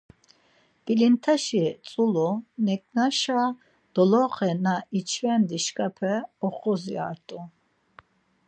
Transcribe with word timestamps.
Pilintaşi 0.85 1.65
tzulu 1.85 2.29
neǩnaşa 2.65 3.41
doloxe 3.93 4.51
na 4.63 4.75
iç̌ven 4.99 5.41
dişǩape 5.49 6.13
uxosyart̆u. 6.45 7.39